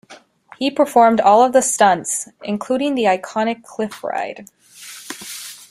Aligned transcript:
He 0.57 0.71
performed 0.71 1.21
all 1.21 1.43
of 1.43 1.53
the 1.53 1.61
stunts, 1.61 2.27
including 2.41 2.95
the 2.95 3.03
iconic 3.03 3.61
cliff 3.63 4.03
ride. 4.03 4.49